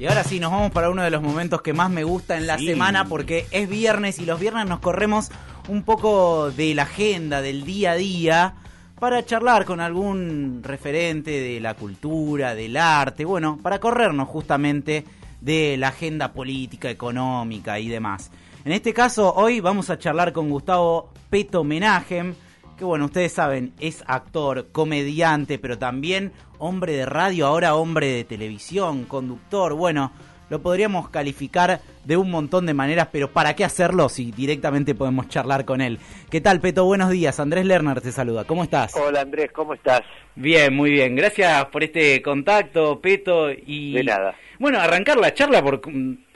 [0.00, 2.46] Y ahora sí, nos vamos para uno de los momentos que más me gusta en
[2.46, 2.64] la Sí.
[2.68, 5.30] semana porque es viernes y los viernes nos corremos
[5.68, 8.54] un poco de la agenda, del día a día,
[8.98, 15.04] para charlar con algún referente de la cultura, del arte, bueno, para corrernos justamente
[15.42, 18.30] de la agenda política, económica y demás.
[18.64, 22.34] En este caso, hoy vamos a charlar con Gustavo Peto Menajem,
[22.78, 28.24] que bueno, ustedes saben, es actor, comediante, pero también hombre de radio, ahora hombre de
[28.24, 30.12] televisión, conductor, bueno,
[30.50, 35.28] lo podríamos calificar de un montón de maneras, pero ¿para qué hacerlo si directamente podemos
[35.28, 35.98] charlar con él?
[36.30, 36.84] ¿Qué tal, Peto?
[36.84, 38.94] Buenos días, Andrés Lerner te saluda, ¿cómo estás?
[38.94, 40.02] Hola Andrés, ¿cómo estás?
[40.34, 43.94] Bien, muy bien, gracias por este contacto, Peto, y...
[43.94, 44.34] De nada.
[44.58, 45.80] Bueno, arrancar la charla por,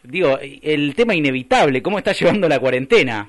[0.03, 3.29] digo, el tema inevitable, ¿cómo está llevando la cuarentena?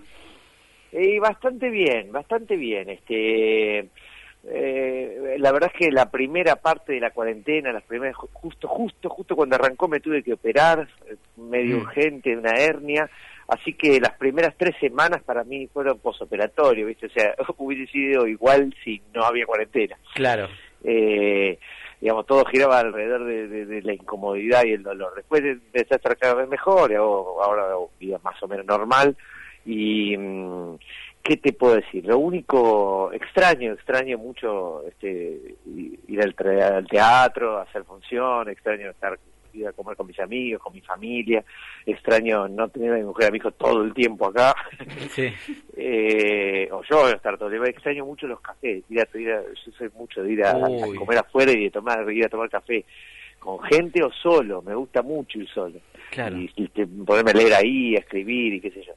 [0.98, 2.90] Eh, bastante bien, bastante bien.
[2.90, 3.90] Este,
[4.48, 8.68] eh, la verdad es que la primera parte de la cuarentena, las primeras, ju- justo,
[8.68, 11.82] justo, justo cuando arrancó me tuve que operar, eh, medio Mm.
[11.82, 13.10] urgente, una hernia.
[13.48, 17.06] Así que las primeras tres semanas para mí fueron posoperatorio, ¿viste?
[17.08, 19.98] O sea, hubiese sido igual si no había cuarentena.
[20.14, 20.48] Claro.
[20.84, 21.58] eh,
[22.02, 25.14] digamos, todo giraba alrededor de, de- de la incomodidad y el dolor.
[25.16, 28.66] Después empecé a estar cada vez mejor, y hago, ahora hago vida más o menos
[28.68, 29.16] normal.
[29.66, 30.78] Y, mm,
[31.26, 32.06] ¿qué te puedo decir?
[32.06, 35.56] Lo único extraño, extraño mucho este,
[36.08, 39.18] ir al, al teatro, hacer función, extraño estar
[39.54, 41.44] ir a comer con mis amigos, con mi familia,
[41.86, 44.54] extraño no tener a mi mujer a mi hijo todo el tiempo acá.
[45.10, 45.34] Sí.
[45.78, 47.70] eh, o yo estar todo el día.
[47.72, 48.84] Extraño mucho los cafés.
[48.90, 52.12] Ir a, ir a- yo soy mucho de ir a, comer afuera y de tomar,
[52.12, 52.86] ir a tomar café
[53.40, 54.62] con gente o solo.
[54.62, 55.80] Me gusta mucho ir solo.
[56.12, 56.38] Claro.
[56.38, 58.94] Y, y ponerme a leer ahí, a escribir y qué sé yo.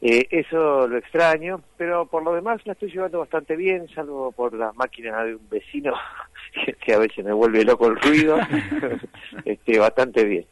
[0.00, 4.52] Eh, eso lo extraño, pero por lo demás la estoy llevando bastante bien, salvo por
[4.52, 5.94] las máquinas de un vecino
[6.84, 8.38] que, a veces me vuelve loco el ruido.
[9.44, 10.46] este, bastante bien.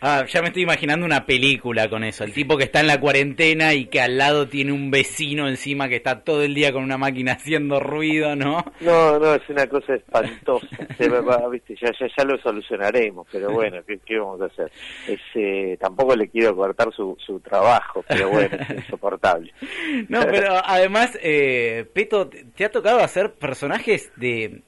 [0.00, 2.24] Ah, ya me estoy imaginando una película con eso.
[2.24, 5.88] El tipo que está en la cuarentena y que al lado tiene un vecino encima
[5.88, 8.64] que está todo el día con una máquina haciendo ruido, ¿no?
[8.80, 10.66] No, no, es una cosa espantosa.
[10.98, 14.46] Se me va, viste, ya, ya, ya lo solucionaremos, pero bueno, ¿qué, qué vamos a
[14.46, 14.70] hacer?
[15.08, 19.52] Es, eh, tampoco le quiero cortar su, su trabajo, pero bueno, es insoportable.
[20.08, 24.60] No, pero además, eh, Peto, te te ha tocado hacer personajes de,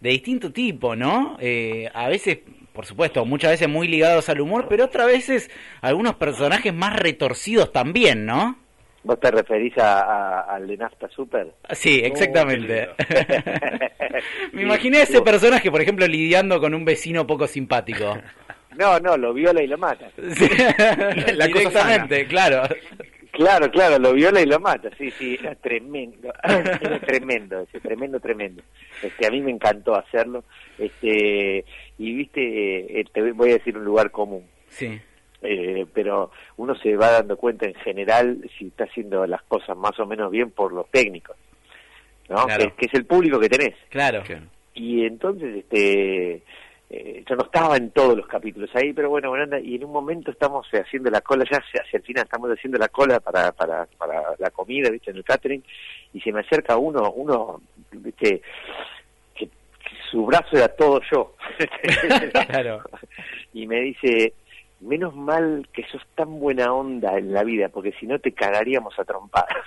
[0.00, 1.36] de distinto tipo, ¿no?
[1.40, 2.38] Eh, a veces,
[2.74, 7.72] por supuesto, muchas veces muy ligados al humor, pero otras veces algunos personajes más retorcidos
[7.72, 8.58] también, ¿no?
[9.04, 11.52] ¿Vos te referís a, a- al de Nafta Super?
[11.72, 12.88] Sí, exactamente.
[14.52, 18.18] Me imaginé a ese personaje, por ejemplo, lidiando con un vecino poco simpático.
[18.76, 20.08] No, no, lo viola y lo mata.
[20.34, 20.48] Sí,
[21.36, 22.62] La cosa directamente, claro.
[23.30, 28.18] Claro, claro, lo viola y lo mata, sí, sí, era tremendo, era tremendo, ese, tremendo,
[28.18, 28.62] tremendo.
[29.00, 30.42] Este, a mí me encantó hacerlo,
[30.76, 31.64] este,
[31.98, 35.00] y viste, eh, te voy a decir un lugar común, Sí,
[35.42, 39.98] eh, pero uno se va dando cuenta en general si está haciendo las cosas más
[40.00, 41.36] o menos bien por los técnicos,
[42.28, 42.46] ¿no?
[42.46, 42.64] Claro.
[42.64, 43.74] Que, que es el público que tenés.
[43.90, 44.22] claro.
[44.76, 46.42] Y entonces, este,
[46.90, 49.84] eh, yo no estaba en todos los capítulos ahí, pero bueno, bueno, anda, y en
[49.84, 53.20] un momento estamos eh, haciendo la cola, ya hacia, el final estamos haciendo la cola
[53.20, 55.64] para, para, para la comida, viste, en el catering,
[56.12, 58.42] y se me acerca uno, uno, viste,
[60.14, 61.34] su brazo era todo yo.
[62.46, 62.82] Claro.
[63.52, 64.32] Y me dice,
[64.80, 68.96] menos mal que sos tan buena onda en la vida, porque si no te cagaríamos
[68.96, 69.46] a trompar.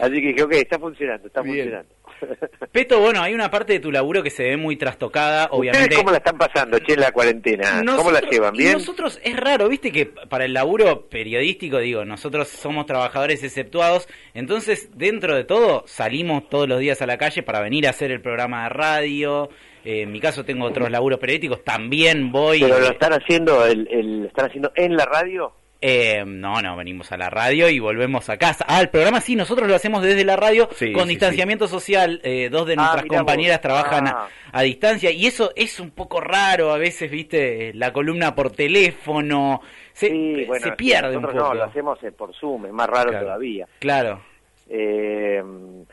[0.00, 1.56] Así que dije, ok, está funcionando, está Bien.
[1.56, 1.94] funcionando.
[2.72, 5.84] Peto, bueno, hay una parte de tu laburo que se ve muy trastocada, obviamente.
[5.84, 7.64] ¿Ustedes cómo la están pasando, che, en la cuarentena?
[7.78, 8.54] ¿Cómo la Nosotros- llevan?
[8.54, 8.72] ¿Bien?
[8.74, 14.90] Nosotros, es raro, viste que para el laburo periodístico, digo, nosotros somos trabajadores exceptuados, entonces
[14.96, 18.20] dentro de todo salimos todos los días a la calle para venir a hacer el
[18.20, 19.48] programa de radio.
[19.84, 22.60] Eh, en mi caso tengo otros laburos periodísticos, también voy.
[22.60, 25.52] ¿Pero lo están haciendo, el, el- lo están haciendo en la radio?
[25.88, 28.64] Eh, no, no, venimos a la radio y volvemos a casa.
[28.66, 32.20] Ah, el programa sí, nosotros lo hacemos desde la radio Sí, con sí, distanciamiento social.
[32.24, 33.62] eh, dos de Ah, nuestras compañeras vos.
[33.62, 34.28] trabajan Ah.
[34.52, 38.50] a, a distancia y eso es un poco raro a veces, viste, la columna por
[38.50, 39.60] teléfono.
[39.92, 41.34] Se, bueno, pierde un poco.
[41.34, 43.24] no, lo hacemos eh, por Zoom, es más raro Claro.
[43.26, 43.68] todavía.
[43.78, 44.22] Claro,
[44.68, 45.40] Eh,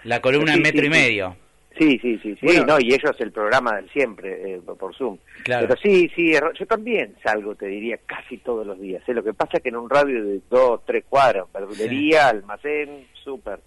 [0.06, 1.36] la columna en metro y medio.
[1.78, 2.66] Sí, sí, sí, sí, Bueno.
[2.66, 5.18] no, y ellos el programa del siempre, eh, por Zoom.
[5.44, 5.68] Claro.
[5.68, 9.02] Pero sí, sí, yo también salgo, te diría, casi todos los días.
[9.08, 9.14] ¿eh?
[9.14, 13.60] Lo que pasa es que en un radio de dos, tres cuadras, verdulería, almacén, súper,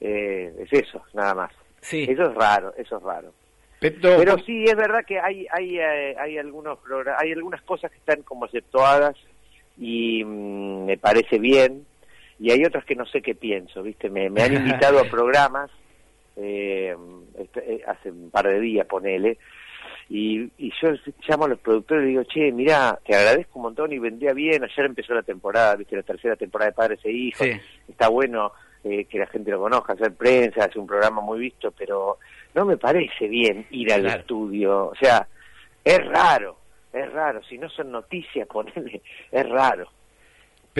[0.00, 1.52] eh, es eso, nada más.
[1.80, 2.06] Sí.
[2.08, 3.32] Eso es raro, eso es raro.
[3.80, 6.78] Pero sí, es verdad que hay hay eh, hay algunos
[7.16, 9.14] hay algunas cosas que están como aceptadas
[9.76, 11.86] y mm, me parece bien
[12.40, 14.10] y hay otras que no sé qué pienso, ¿viste?
[14.10, 15.70] Me, me han invitado a programas
[16.38, 16.96] eh,
[17.38, 19.38] este, eh, hace un par de días, ponele,
[20.10, 20.88] Y, y yo
[21.28, 24.64] llamo a los productores y digo, che, mira, te agradezco un montón y vendría bien,
[24.64, 27.52] ayer empezó la temporada, viste, la tercera temporada de Padres e Hijos, Sí.
[27.88, 28.52] está bueno
[28.84, 32.18] eh, que la gente lo conozca, hacer prensa, hacer un programa muy visto, pero
[32.54, 34.20] no me parece bien ir al Claro.
[34.20, 35.26] estudio, o sea,
[35.84, 36.56] es raro,
[36.92, 39.90] es raro, si no son noticias, ponele, es raro.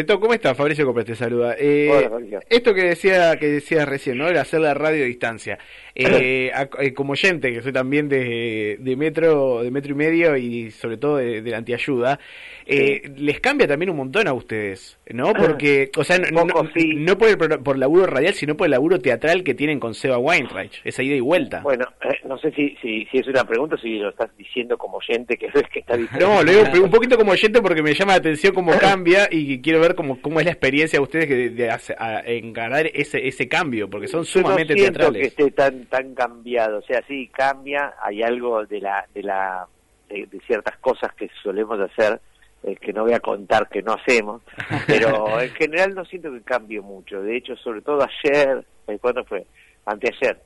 [0.06, 0.56] ¿Cómo estás?
[0.56, 1.54] Fabricio Copres te saluda.
[1.58, 2.40] Eh, Hola, Fabricio.
[2.48, 4.28] esto que decía que decías recién, ¿no?
[4.28, 5.58] El hacer la radio a distancia.
[5.94, 10.36] Eh, a- eh, como oyente, que soy también de, de metro, de metro y medio
[10.36, 12.18] y sobre todo de, de la antiayuda,
[12.66, 15.32] eh, les cambia también un montón a ustedes, ¿no?
[15.32, 16.94] Porque, o sea, no, poco, no- sí.
[16.96, 20.18] no por el por laburo radial, sino por el laburo teatral que tienen con Seba
[20.18, 21.60] Weinreich, esa ida y vuelta.
[21.62, 24.76] Bueno, eh, no sé si, si, si es una pregunta o si lo estás diciendo
[24.78, 26.26] como oyente que ves que está diciendo.
[26.28, 29.60] No, lo digo un poquito como oyente porque me llama la atención cómo cambia y
[29.60, 33.26] quiero ver cómo, cómo es la experiencia de ustedes que de, hace- a- encarar ese,
[33.28, 35.20] ese cambio, porque son Yo no sumamente siento teatrales.
[35.22, 39.66] que esté tan tan cambiado, o sea, sí cambia, hay algo de la de la
[40.08, 42.20] de, de ciertas cosas que solemos hacer
[42.64, 44.42] eh, que no voy a contar que no hacemos,
[44.86, 47.22] pero en general no siento que cambie mucho.
[47.22, 49.44] De hecho, sobre todo ayer, eh, ¿cuándo fue?
[49.86, 50.40] Anteayer.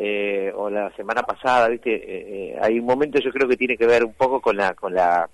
[0.00, 1.90] Eh, o la semana pasada, ¿viste?
[1.92, 4.94] Eh, hay un momento yo creo que tiene que ver un poco con la con
[4.94, 5.28] la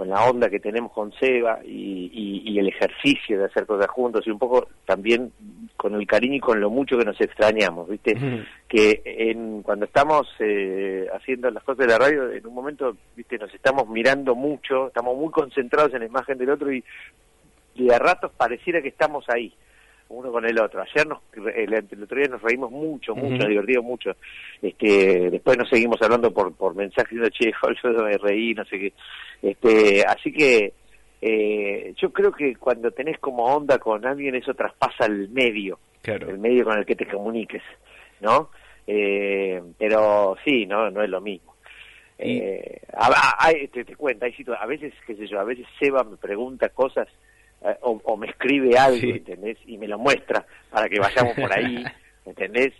[0.00, 3.86] con la onda que tenemos con Seba y, y, y el ejercicio de hacer cosas
[3.88, 5.30] juntos y un poco también
[5.76, 8.16] con el cariño y con lo mucho que nos extrañamos, ¿viste?
[8.66, 13.36] Que en, cuando estamos eh, haciendo las cosas de la radio, en un momento, viste,
[13.36, 16.82] nos estamos mirando mucho, estamos muy concentrados en la imagen del otro y,
[17.74, 19.52] y a ratos pareciera que estamos ahí,
[20.10, 20.82] uno con el otro.
[20.82, 21.20] Ayer, nos,
[21.56, 23.36] el, el otro día nos reímos mucho, mucho, Ujú.
[23.38, 24.10] nos divertimos mucho.
[24.60, 27.52] Este, después nos seguimos hablando por, por mensajes diciendo, che,
[27.82, 28.92] yo me reí, no sé qué.
[29.42, 30.72] Este, así que
[31.22, 36.30] eh, yo creo que cuando tenés como onda con alguien, eso traspasa el medio Claro.
[36.30, 37.62] el medio con el que te comuniques,
[38.20, 38.50] ¿no?
[38.86, 41.56] Eh, pero sí, no, no es lo mismo.
[42.18, 46.16] Eh, a, te, te cuento, hay a veces, qué sé yo, a veces Seba me
[46.16, 47.08] pregunta cosas
[47.62, 49.10] eh, o, o me escribe algo, Sí.
[49.10, 49.58] ¿entendés?
[49.66, 51.84] Y me lo muestra para que vayamos por ahí,
[52.26, 52.72] ¿entendés?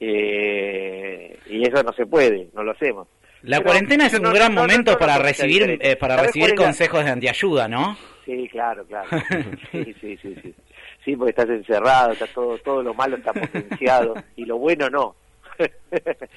[0.00, 3.08] Eh, y eso no se puede, no lo hacemos.
[3.42, 6.28] La Pero- cuarentena es un no- gran no- momento no- para recibir eh, para ¿Sabés
[6.34, 7.96] recibir consejos de antiayuda, ¿no?
[8.24, 9.08] Sí, claro, claro.
[9.72, 10.54] Sí, sí, sí, sí.
[11.04, 15.14] Sí, porque estás encerrado, está todo, todo lo malo está potenciado y lo bueno no.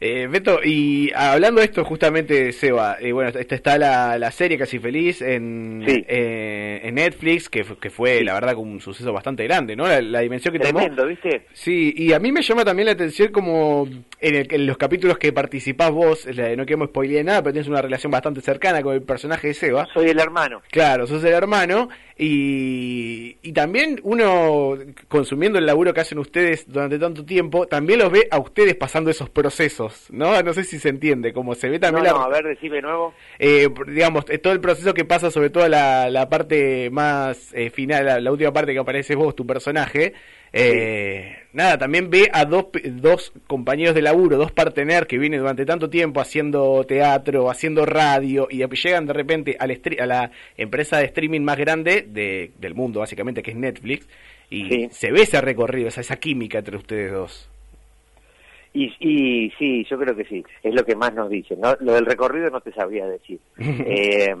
[0.00, 4.56] Eh, Beto, y hablando de esto justamente, Seba, eh, bueno, esta está la, la serie
[4.56, 6.04] Casi Feliz en, Sí.
[6.08, 8.24] eh, en Netflix, que, que fue, Sí.
[8.24, 9.86] la verdad, un suceso bastante grande, ¿no?
[9.86, 10.78] La, la dimensión que tomó.
[10.78, 11.46] Tremendo, ¿viste?
[11.52, 13.86] Sí, y a mí me llama también la atención como
[14.20, 17.68] en, el- en los capítulos que participás vos, la- no queremos spoilear nada, pero tienes
[17.68, 19.86] una relación bastante cercana con el personaje de Seba.
[19.92, 20.62] Soy el hermano.
[20.70, 24.78] Claro, sos el hermano y, y también uno
[25.08, 29.10] consumiendo el laburo que hacen ustedes durante tanto tiempo, también los ve a ustedes pasando
[29.10, 30.40] esos procesos, ¿no?
[30.42, 32.76] No sé si se entiende, como se ve No, también no, la- a ver, decime
[32.76, 33.14] de nuevo.
[33.38, 37.70] eh, digamos, eh, todo el proceso que pasa, sobre todo la, la parte más eh,
[37.70, 40.12] final, la, la última parte que aparece vos, tu personaje,
[40.52, 45.64] eh, nada, también ve a dos, dos compañeros de laburo, dos partener que vienen durante
[45.64, 49.70] tanto tiempo haciendo teatro, haciendo radio, y llegan de repente al
[50.00, 54.08] a la empresa de streaming más grande de, del mundo, básicamente, que es Netflix,
[54.48, 54.88] y Sí.
[54.90, 57.49] se ve ese recorrido, esa, esa química entre ustedes dos.
[58.72, 61.60] Y, y sí, yo creo que sí, es lo que más nos dicen.
[61.60, 61.74] ¿no?
[61.80, 63.40] Lo del recorrido no te sabría decir.
[63.58, 64.34] Eh,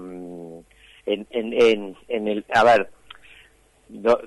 [1.06, 2.90] en, en, en, en el, a ver,
[3.88, 4.20] lo,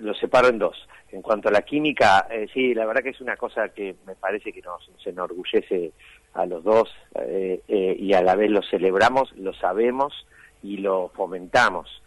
[0.00, 0.88] lo separo en dos.
[1.10, 4.14] En cuanto a la química, eh, sí, la verdad que es una cosa que me
[4.14, 5.92] parece que nos, se enorgullece
[6.32, 10.26] a los dos eh, eh, y a la vez lo celebramos, lo sabemos
[10.62, 12.02] y lo fomentamos.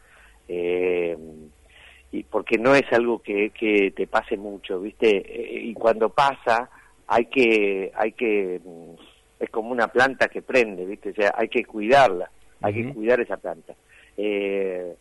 [0.48, 1.16] Eh,
[2.12, 5.18] y porque no es algo que, que te pase mucho, ¿viste?
[5.18, 6.70] Eh, y cuando pasa,
[7.08, 8.94] hay que, hay que, mm,
[9.44, 11.10] es como una planta que prende, ¿viste?
[11.12, 12.30] O sea, hay que cuidarla,
[12.62, 13.74] hay que cuidar esa planta.
[14.18, 14.96] Eh,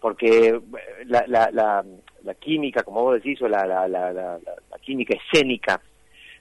[0.00, 0.60] porque eh,
[1.06, 1.84] la, la, la,
[2.24, 5.80] la química, como vos decís, o la, la, la, la, la- la química escénica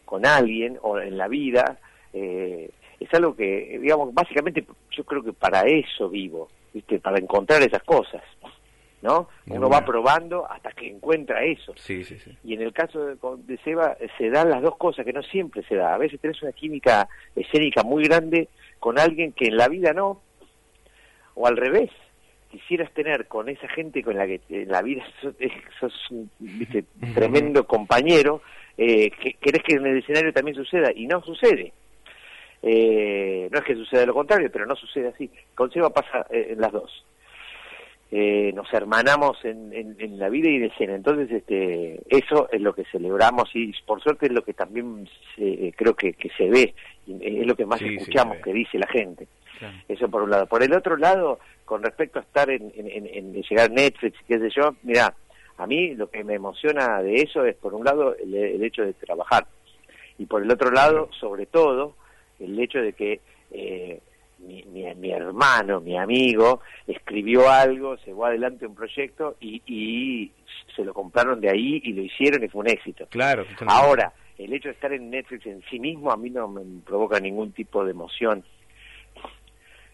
[0.05, 1.77] con alguien o en la vida,
[2.13, 6.99] eh, es algo que, digamos, básicamente yo creo que para eso vivo, ¿viste?
[6.99, 8.21] Para encontrar esas cosas,
[9.01, 9.29] ¿no?
[9.45, 11.73] Muy Uno va probando hasta que encuentra eso.
[11.75, 12.37] Sí, sí, sí.
[12.43, 13.15] Y en el caso de,
[13.45, 15.93] de Seba eh, se dan las dos cosas que no siempre se da.
[15.93, 20.21] A veces tenés una química escénica muy grande con alguien que en la vida no,
[21.35, 21.89] o al revés.
[22.51, 26.29] Quisieras tener con esa gente con la que en la vida sos, es- sos un
[26.39, 26.83] ¿viste?
[27.15, 28.41] tremendo compañero,
[28.77, 31.71] eh, que querés que en el escenario también suceda y no sucede.
[32.63, 35.29] Eh, no es que suceda lo contrario, pero no sucede así.
[35.55, 37.05] Con Seba pasa eh, en las dos.
[38.11, 40.95] Eh, nos hermanamos en, en, la vida y en escena.
[40.95, 45.73] Entonces, este, eso es lo que celebramos y por suerte es lo que también se,
[45.77, 46.75] creo que, que, se ve,
[47.07, 49.27] es lo que más escuchamos que dice la gente.
[49.87, 50.47] Eso por un lado.
[50.47, 54.39] Por el otro lado, con respecto a estar en, en, en llegar a Netflix, qué
[54.39, 55.13] sé yo, mira,
[55.61, 58.93] a mí lo que me emociona de eso es, por un lado, el, hecho de
[58.93, 59.45] trabajar.
[60.17, 61.93] Y por el otro lado, sobre todo,
[62.39, 64.01] el hecho de que eh,
[64.41, 64.63] mi,
[64.95, 70.31] mi, hermano, mi amigo, escribió algo, se fue adelante un proyecto y, y,
[70.75, 73.05] se lo compraron de ahí y lo hicieron y fue un éxito.
[73.09, 73.45] Claro.
[73.67, 77.19] Ahora, el hecho de estar en Netflix en sí mismo a mí no me provoca
[77.19, 78.43] ningún tipo de emoción.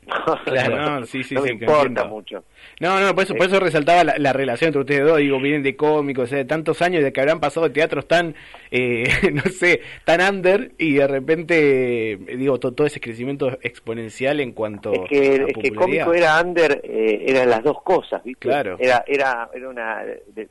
[0.46, 2.44] Claro, no, sí, sí, no me importa mucho.
[2.80, 5.76] No, no, por eso, por eso resaltaba la, relación entre ustedes dos, digo, vienen de
[5.76, 8.36] cómicos, o sea, de tantos años de que habrán pasado teatros tan,
[8.72, 14.94] eh, no sé, tan under y de repente, digo, todo, ese crecimiento exponencial en cuanto
[14.94, 18.48] es que, a es que cómico era under, eh, eran las dos cosas, ¿viste?
[18.48, 18.78] Claro.
[18.80, 20.04] Era, era, era una,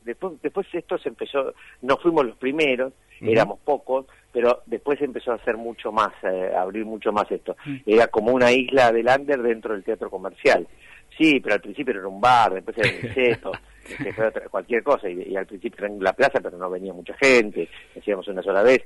[0.03, 4.07] después, después esto se empezó, no fuimos los primeros, éramos pocos,
[4.37, 7.57] pero después empezó a hacer mucho más, eh, a abrir mucho más esto.
[7.65, 7.77] Mm.
[7.87, 10.69] Era como una isla del under dentro del teatro comercial.
[11.17, 13.53] Sí, pero al principio era un bar, después era un seto,
[14.51, 18.29] cualquier cosa, y, al principio era en la plaza, pero no venía mucha gente, hacíamos
[18.29, 18.83] una sola vez,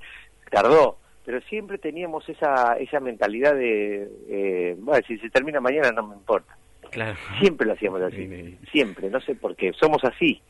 [0.48, 6.06] tardó, pero siempre teníamos esa, esa mentalidad de, eh, bueno, si se termina mañana no
[6.06, 6.56] me importa.
[6.92, 7.18] Claro.
[7.40, 10.40] Siempre lo hacíamos así, siempre, no sé por qué, somos así.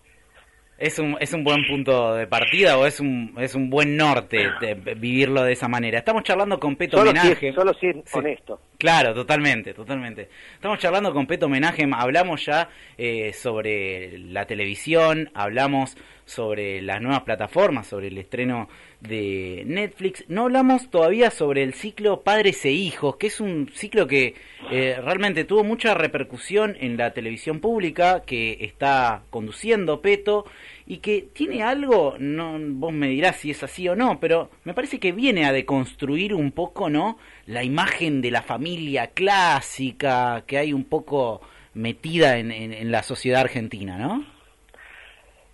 [0.80, 4.48] ¿Es un, ¿Es un buen punto de partida o es un, es un buen norte
[4.62, 5.98] de vivirlo de esa manera?
[5.98, 7.52] Estamos charlando con Peto Homenaje.
[7.52, 8.58] solo si es honesto.
[8.78, 10.30] Claro, totalmente, totalmente.
[10.54, 15.98] Estamos charlando con Peto Homenaje, hablamos ya eh, sobre la televisión, hablamos
[16.30, 18.68] sobre las nuevas plataformas, sobre el estreno
[19.00, 20.24] de Netflix.
[20.28, 24.36] No hablamos todavía sobre el ciclo Padres e Hijos, que es un ciclo que
[24.70, 30.44] eh, realmente tuvo mucha repercusión en la televisión pública, que está conduciendo Peto
[30.86, 34.74] y que tiene algo, no, vos me dirás si es así o no, pero me
[34.74, 37.18] parece que viene a deconstruir un poco, ¿no?
[37.46, 41.40] La imagen de la familia clásica que hay un poco
[41.74, 44.29] metida en, en la sociedad argentina, ¿no?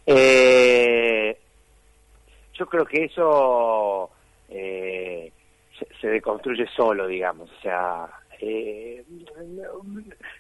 [0.07, 1.37] Eh,
[2.55, 4.11] yo creo que eso
[4.49, 5.33] eh,
[6.01, 7.51] se, deconstruye solo, digamos.
[7.51, 8.07] O sea,
[8.41, 9.03] eh,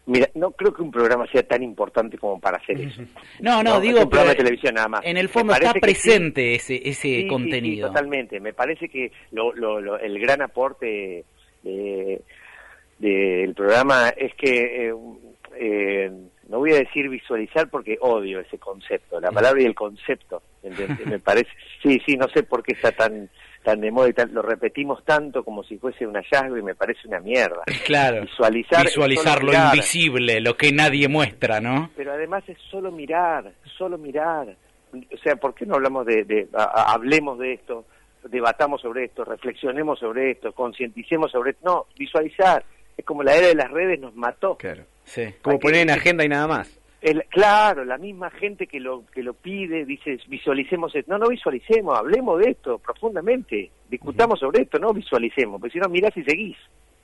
[0.06, 3.02] mira, no creo que un programa sea tan importante como para hacer eso.
[3.40, 5.00] No, no, digo, un programa de televisión nada más.
[5.04, 7.88] En el fondo está presente ese ese contenido.
[7.88, 8.38] totalmente.
[8.40, 11.25] Me parece que lo, lo, el gran aporte
[12.99, 14.94] del programa es que
[15.58, 16.11] eh,
[16.49, 21.19] no voy a decir visualizar porque odio ese concepto, la palabra y el concepto, me
[21.19, 21.50] parece,
[21.83, 23.29] sí, sí, no sé por qué está tan
[23.67, 26.76] tan de moda y tal, lo repetimos tanto como si fuese un hallazgo y me
[26.76, 27.65] parece una mierda.
[27.85, 28.23] Claro.
[28.23, 31.91] Visualizar, Visualizar lo invisible, lo que nadie muestra, ¿no?
[31.97, 34.57] Pero además es solo mirar, solo mirar.
[34.93, 37.87] O sea, ¿por qué no hablamos de, de hablemos de esto,
[38.31, 41.69] debatamos sobre esto, reflexionemos sobre esto, concienticemos sobre esto?
[41.69, 42.65] No, visualizar.
[42.97, 44.57] Es como la era de las redes nos mató.
[44.59, 46.81] Claro Sí, como poner en agenda y nada más.
[47.01, 51.13] El, claro, la misma gente que lo que lo pide dice visualicemos esto.
[51.13, 55.89] No, no visualicemos, hablemos de esto profundamente, discutamos sobre esto, no visualicemos, porque si no
[55.89, 56.57] mirás y seguís.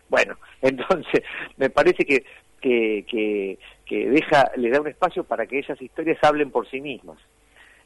[0.08, 1.22] Bueno, entonces
[1.56, 2.24] me parece que,
[2.60, 6.80] que, que, que deja, le da un espacio para que esas historias hablen por sí
[6.80, 7.18] mismas.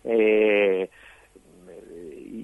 [0.04, 0.88] Eh,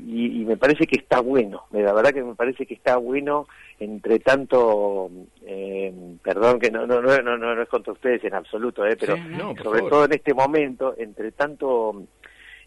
[0.06, 3.46] y, me parece que está bueno, la verdad que me parece que está bueno
[3.78, 5.10] entre tanto,
[5.44, 5.92] eh,
[6.22, 9.16] perdón que no, no, no, no, no es contra ustedes en absoluto, eh, pero
[9.62, 12.04] sobre todo en este momento, entre tanto,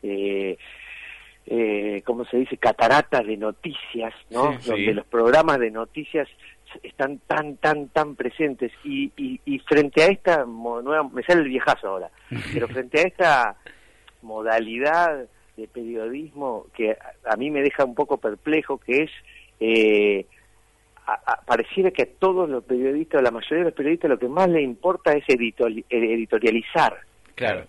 [0.03, 0.57] eh,
[1.45, 2.57] eh, ¿cómo se dice?
[2.57, 4.57] Cataratas de noticias, ¿no?
[4.65, 6.27] Donde los programas de noticias
[6.83, 11.49] están tan, tan, tan presentes y, y, y frente a esta nueva, me sale el
[11.49, 12.09] viejazo ahora,
[12.53, 13.55] pero frente a esta
[14.21, 15.27] modalidad
[15.57, 19.11] de periodismo que a, mí me deja un poco perplejo, que es,
[19.59, 20.25] eh,
[21.45, 24.49] pareciera que a todos los periodistas, a la mayoría de los periodistas, lo que más
[24.49, 26.97] le importa es editorializar.
[27.35, 27.65] Claro.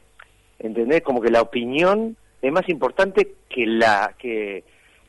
[0.58, 1.02] ¿Entendés?
[1.02, 4.64] Como que la opinión es más importante que la, que,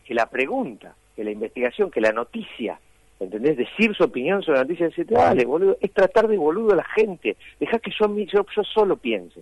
[0.06, 2.80] que la pregunta, que la investigación, que la noticia.
[3.20, 3.58] ¿Entendés?
[3.58, 6.86] Decir su opinión sobre la noticia, decir, dale, boludo, es tratar de boludo a la
[6.96, 7.36] gente.
[7.60, 9.42] Deja que yo, yo, yo solo piense.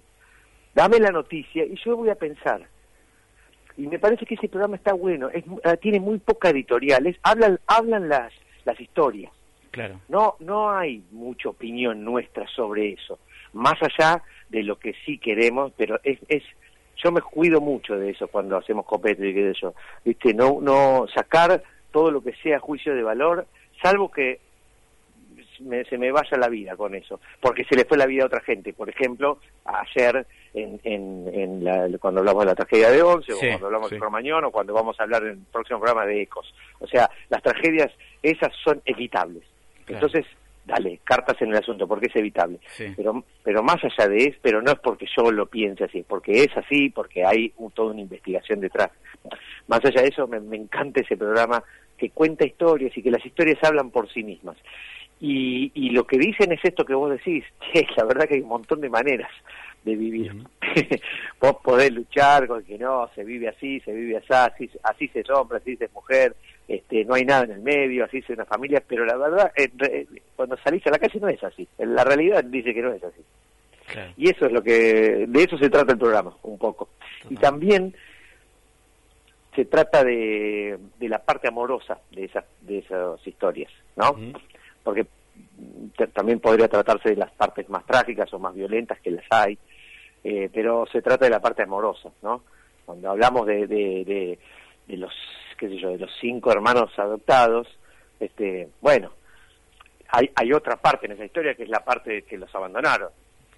[0.73, 2.65] Dame la noticia y yo voy a pensar
[3.77, 7.59] y me parece que ese programa está bueno, es, ah, tiene muy poca editoriales, hablan,
[7.67, 8.31] hablan las,
[8.63, 9.31] las historias.
[9.71, 9.99] Claro.
[10.07, 13.19] No, no hay mucha opinión nuestra sobre eso,
[13.53, 16.43] más allá de lo que sí queremos, pero es, es
[17.03, 20.59] yo me cuido mucho de eso cuando hacemos copete y qué sé yo, viste, no,
[20.61, 23.45] no sacar todo lo que sea juicio de valor,
[23.81, 24.39] salvo que
[25.57, 28.41] se me vaya la vida con eso, porque se le fue la vida a otra
[28.41, 28.73] gente.
[28.73, 33.89] Por ejemplo, ayer, en, en, cuando hablamos de la tragedia de Once, o cuando hablamos
[33.89, 36.53] de Cromañón, o cuando vamos a hablar en el próximo programa de Ecos.
[36.79, 39.43] O sea, las tragedias, esas son evitables.
[39.87, 40.25] Entonces,
[40.65, 42.59] dale, cartas en el asunto, porque es evitable.
[42.95, 46.43] Pero, pero más allá de eso, pero no es porque yo lo piense así, porque
[46.43, 48.89] es así, porque hay toda una investigación detrás.
[49.67, 51.63] Más allá de eso, me, encanta ese programa
[51.97, 54.57] que cuenta historias y que las historias hablan por sí mismas.
[55.19, 57.43] Y, y lo que dicen es esto que vos decís,
[57.73, 59.31] que la verdad que hay un montón de maneras
[59.85, 60.33] de vivir.
[61.39, 65.19] vos podés luchar con que no, se vive así, se vive así, así, así se
[65.19, 66.35] es hombre, así se es mujer,
[66.67, 69.51] este, no hay nada en el medio, así es una familia, pero la verdad,
[70.35, 71.67] cuando salís a la calle no es así.
[71.77, 73.21] La realidad dice que no es así.
[74.17, 76.89] Y eso es lo que, de eso se trata el programa, un poco.
[77.29, 77.95] Y también
[79.55, 84.15] se trata de, de la parte amorosa de esas, de esas historias, ¿no?
[84.85, 85.05] Porque
[86.13, 89.57] también podría tratarse de las partes más trágicas o más violentas que las hay,
[90.23, 92.43] eh, pero se trata de la parte amorosa, ¿no?
[92.85, 94.37] Cuando hablamos de, de,
[94.87, 95.13] de, los,
[95.57, 97.67] qué sé yo, de los cinco hermanos adoptados,
[98.19, 99.11] este, bueno,
[100.09, 103.09] hay, hay otra parte en esa historia que es la parte que los abandonaron.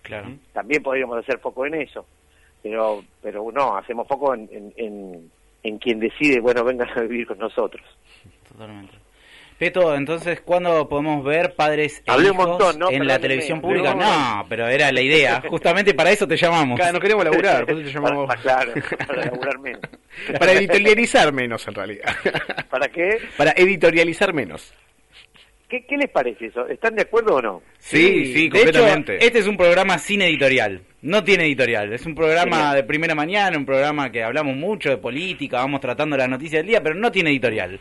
[0.02, 0.30] Claro.
[0.54, 2.06] También podríamos hacer foco en eso,
[2.64, 5.30] pero, pero no, hacemos foco en, en,
[5.64, 7.86] en quien decide, bueno, vengan a vivir con nosotros.
[8.48, 9.07] Totalmente.
[9.58, 13.96] Peto, entonces, ¿cuándo podemos ver Padres e en la televisión pública?
[13.96, 15.42] No, pero era la idea.
[15.50, 16.80] Justamente para eso te llamamos.
[16.94, 18.28] no queremos laburar, por eso te llamamos.
[18.28, 18.74] Para, claro,
[19.08, 19.82] para laburar menos.
[20.40, 22.16] para editorializar menos, en realidad.
[22.70, 23.18] ¿Para qué?
[23.36, 24.74] Para editorializar menos.
[25.68, 26.66] ¿Qué, ¿Qué, les parece eso?
[26.68, 27.62] ¿Están de acuerdo o no?
[27.80, 29.18] Sí, sí, completamente.
[29.26, 30.82] este es un programa sin editorial.
[31.02, 31.92] No tiene editorial.
[31.92, 36.16] Es un programa de primera mañana, un programa que hablamos mucho de política, vamos tratando
[36.16, 37.80] las noticias del día, pero no tiene editorial.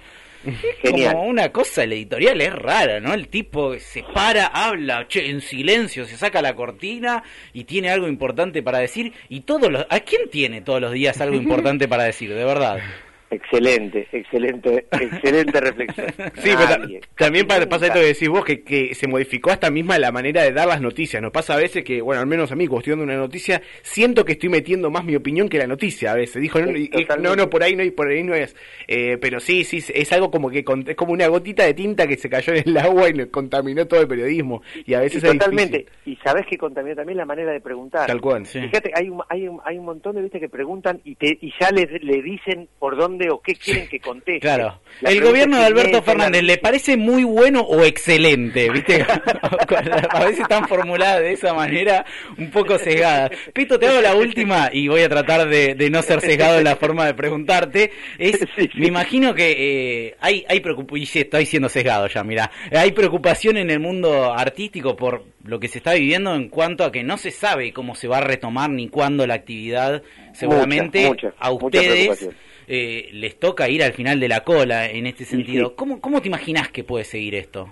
[0.90, 3.14] Como una cosa, el editorial es rara, ¿no?
[3.14, 7.22] El tipo se para, habla en silencio, se saca la cortina
[7.52, 9.12] y tiene algo importante para decir.
[9.28, 9.86] Y todos los.
[9.88, 12.78] ¿A quién tiene todos los días algo importante para decir, de verdad?
[13.28, 16.06] Excelente, excelente, excelente reflexión.
[16.36, 20.12] Sí, pero también pasa esto que decís vos, que, que se modificó hasta misma la
[20.12, 21.20] manera de dar las noticias.
[21.20, 23.62] Nos pasa a veces que, bueno, al menos a mí, cuando estoy dando una noticia,
[23.82, 26.40] siento que estoy metiendo más mi opinión que la noticia a veces.
[26.40, 28.54] Dijo, no, no, por ahí no, y por ahí no es.
[28.86, 32.16] Eh, pero sí, sí, es algo como que es como una gotita de tinta que
[32.16, 34.62] se cayó en el agua y contaminó todo el periodismo.
[34.84, 35.86] Y a veces Totalmente.
[36.04, 38.06] Y sabes que contaminó también la manera de preguntar.
[38.06, 38.46] Tal cual.
[38.46, 41.52] Fíjate, hay un, hay, un, hay un montón de viste que preguntan y, te, y
[41.58, 44.40] ya le, le dicen por dónde o qué quieren que conteste.
[44.40, 44.80] Claro.
[45.02, 48.70] el gobierno de Alberto Fernández, ¿le parece muy bueno o excelente?
[48.70, 49.04] ¿Viste?
[50.10, 52.04] a veces están formuladas de esa manera,
[52.38, 53.30] un poco sesgadas.
[53.52, 56.76] Pito, te hago la última y voy a tratar de, no ser sesgado en la
[56.76, 57.92] forma de preguntarte.
[58.18, 58.38] Es,
[58.74, 63.56] Me imagino que eh, hay, hay preocupación, y estoy siendo sesgado ya, mira, hay preocupación
[63.56, 67.16] en el mundo artístico por lo que se está viviendo en cuanto a que no
[67.16, 70.02] se sabe cómo se va a retomar ni cuándo la actividad.
[70.32, 72.28] Seguramente a ustedes
[72.68, 75.76] eh, les toca ir al final de la cola en este sentido.
[75.76, 77.68] ¿Cómo, ¿Cómo te imaginas que puede seguir esto?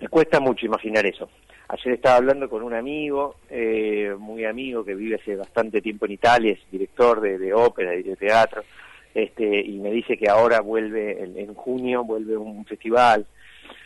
[0.00, 1.28] Me cuesta mucho imaginar eso.
[1.68, 6.12] Ayer estaba hablando con un amigo, eh, muy amigo, que vive hace bastante tiempo en
[6.12, 8.62] Italia, es director de, ópera y de teatro,
[9.14, 13.24] este, y me dice que ahora vuelve, en, junio vuelve un festival,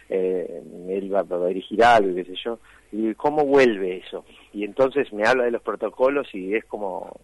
[0.08, 2.58] eh, él va, a dirigir algo, qué sé yo,
[2.90, 4.24] y cómo vuelve eso.
[4.52, 7.20] Y entonces me habla de los protocolos y es como,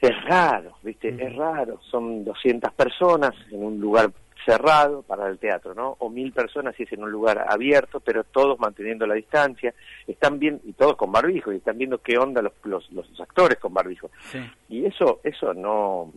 [0.00, 1.08] es raro, ¿viste?
[1.08, 1.80] Es raro.
[1.90, 4.10] Son 200 personas en un lugar
[4.44, 5.96] cerrado para el teatro, ¿no?
[5.98, 9.74] O mil personas si es en un lugar abierto, pero todos manteniendo la distancia.
[10.06, 13.58] Están bien, y todos con barbijo, y están viendo qué onda los, los, los actores
[13.58, 14.10] con barbijo.
[14.68, 16.12] Y eso, eso no...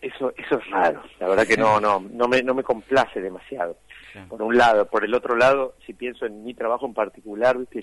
[0.00, 1.02] Eso, eso es raro.
[1.18, 3.76] La verdad que no, no, no me, no me complace demasiado.
[4.28, 4.86] Por un lado.
[4.86, 7.82] Por el otro lado, si pienso en mi trabajo en particular, ¿viste?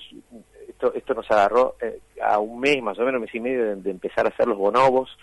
[0.67, 3.91] esto, esto nos agarró eh, a un mes, más o menos, mes y medio, de,
[3.91, 5.17] empezar a hacer los bonobos,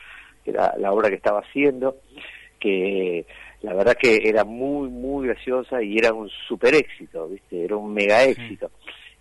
[0.44, 1.96] que era la obra que estaba haciendo,
[2.58, 3.26] que
[3.62, 7.64] la verdad que era muy, muy graciosa y era un super éxito, ¿viste?
[7.64, 8.70] Era un mega éxito.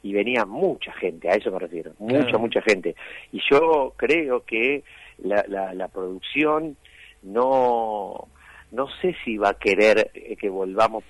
[0.03, 2.95] Y venía mucha gente, a eso me refiero, mucha, mucha gente.
[3.31, 4.83] Y yo creo que
[5.19, 6.75] la, la, la producción
[7.23, 8.27] no,
[8.71, 11.03] no sé si va a querer eh, que volvamos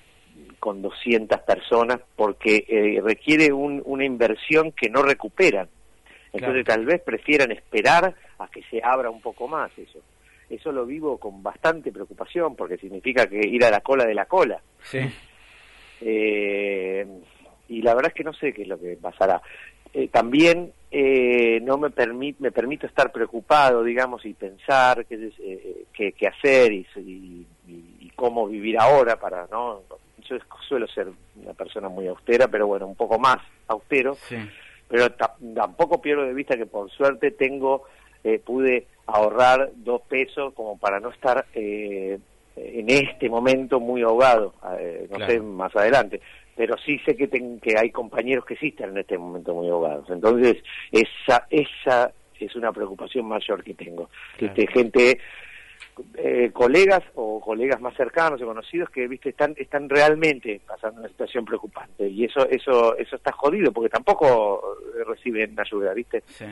[0.58, 5.68] con 200 personas porque eh, requiere una inversión que no recuperan.
[6.32, 9.98] Entonces tal vez prefieran esperar a que se abra un poco más eso.
[10.48, 14.26] Eso lo vivo con bastante preocupación porque significa que ir a la cola de la
[14.26, 14.60] cola.
[14.82, 15.00] Sí.
[16.00, 17.06] Eh,
[17.68, 19.40] y la verdad es que no sé qué es lo que pasará.
[19.92, 20.72] Eh, también
[21.62, 25.32] no me, permit, me permito estar preocupado, digamos, y pensar qué,
[26.12, 29.80] qué, hacer y, y, y, cómo vivir ahora para no
[30.28, 30.36] yo
[30.68, 31.08] suelo ser
[31.42, 34.14] una persona muy austera, pero bueno, un poco más austero.
[34.14, 34.36] Sí.
[34.88, 37.84] Pero ta- tampoco pierdo de vista que por suerte tengo,
[38.22, 42.18] eh, pude ahorrar dos pesos como para no estar eh,
[42.54, 45.32] en este momento muy ahogado, eh, no Claro.
[45.32, 46.20] sé más adelante.
[46.56, 49.68] Pero sí sé que, ten- que hay compañeros que sí están en este momento muy
[49.68, 50.08] ahogados.
[50.10, 50.56] Entonces,
[50.90, 54.10] esa, esa es una preocupación mayor que tengo.
[54.36, 54.54] Claro.
[54.56, 55.18] Este, gente
[56.18, 61.08] eh, colegas o colegas más cercanos o conocidos que viste están están realmente pasando una
[61.08, 66.46] situación preocupante y eso eso eso está jodido porque tampoco reciben ayuda viste Sí.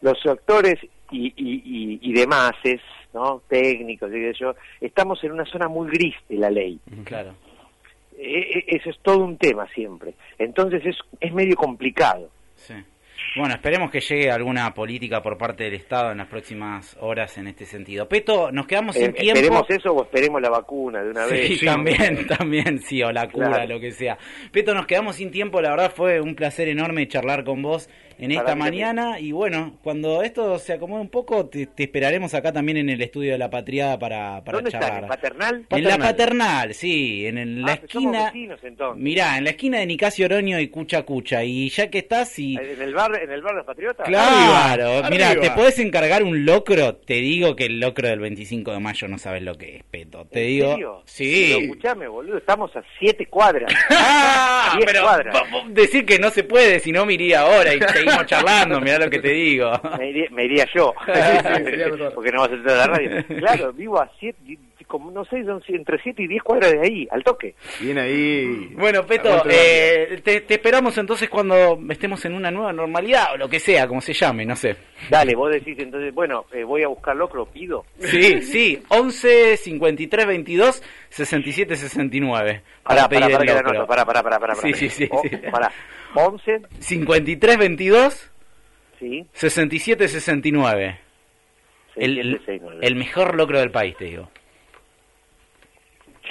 [0.00, 0.76] los actores
[1.10, 2.52] y, y, y, y demás
[3.12, 7.34] no técnicos y de yo estamos en una zona muy gris de la ley Claro.
[8.24, 12.74] E- e- eso es todo un tema siempre entonces es es medio complicado Sí.
[13.34, 17.46] Bueno, esperemos que llegue alguna política por parte del Estado en las próximas horas en
[17.46, 18.06] este sentido.
[18.06, 19.38] Peto, nos quedamos sin Eh, tiempo.
[19.38, 23.30] esperemos eso o esperemos la vacuna de una Sí, vez también, también, sí, o la
[23.30, 23.74] cura, Claro.
[23.74, 24.18] lo que sea.
[24.50, 28.30] Peto, nos quedamos sin tiempo, la verdad fue un placer enorme charlar con vos en
[28.30, 32.76] esta mañana y bueno, cuando esto se acomode un poco, te, te esperaremos acá también
[32.76, 35.02] en el estudio de la Patriada para, para charlar.
[35.04, 35.66] ¿En Paternal?
[35.70, 38.24] En la paternal, sí, en el- la Ah, que somos esquina.
[38.26, 39.02] vecinos, entonces.
[39.02, 41.42] Mirá, en la esquina de Nicasio Oroño y Cucha Cucha.
[41.42, 42.54] Y ya que estás y.
[42.56, 44.04] ¿En el bar, en el bar de Patriota?
[44.04, 45.42] Claro, Arriba, mira, arriba.
[45.42, 46.96] te podés encargar un locro.
[46.96, 50.26] Te digo que el locro del 25 de mayo no sabes lo que es, Peto.
[50.30, 50.70] Te ¿En digo.
[50.72, 50.92] serio?
[50.94, 51.52] Pero Sí.
[51.64, 53.72] escuchame, boludo, estamos a siete cuadras.
[53.90, 55.36] Ah, Diez pero cuadras.
[55.68, 59.10] decir que no se puede, si no me iría ahora y seguimos charlando, mirá lo
[59.10, 59.70] que te digo.
[59.98, 60.94] me, iría, me iría yo.
[61.06, 61.12] sí,
[61.64, 62.14] sería mejor.
[62.14, 63.24] Porque no vas a entrar a la radio.
[63.38, 64.38] Claro, vivo a siete,
[64.92, 67.54] como no sé, son entre siete y diez cuadras de ahí, al toque.
[67.80, 68.68] Bien ahí.
[68.76, 73.48] Bueno, Peto, eh, te, te esperamos entonces cuando estemos en una nueva normalidad o lo
[73.48, 74.76] que sea, como se llame, no sé.
[75.08, 77.86] Dale, vos decís entonces, bueno, eh, voy a buscar locro, pido.
[78.00, 82.62] Sí, sí, 11 53 22 67 69.
[82.82, 83.70] Pará, pedir pará, el pará, que la locro.
[83.70, 84.54] anoto, pará, pará, pará, pará.
[84.56, 85.30] Sí, sí, sí, Oh, sí.
[85.50, 85.72] Pará,
[86.14, 88.30] 11, 53 22
[88.98, 90.98] sí, 67 69.
[91.96, 92.86] El, 6769.
[92.86, 94.30] el mejor locro del país, te digo.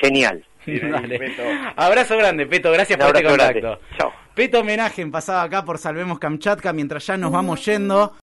[0.01, 0.43] Genial.
[0.65, 1.43] Peto.
[1.75, 3.79] Abrazo grande, Peto, gracias Un por este contacto.
[3.97, 4.11] Chao.
[4.33, 8.13] Peto Homenaje pasaba acá por Salvemos Kamchatka mientras ya nos vamos yendo.